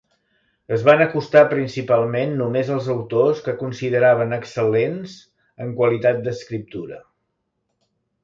[0.75, 5.13] Es van acostar principalment només als autors que consideraven excel·lents
[5.65, 6.99] en qualitat d'escriptura.